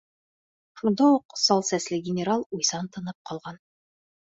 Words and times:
Шунда 0.79 1.09
уҡ 1.17 1.35
сал 1.41 1.61
сәсле 1.69 2.01
генерал 2.09 2.47
уйсан 2.59 2.91
тынып 2.99 3.23
ҡалған. 3.33 3.63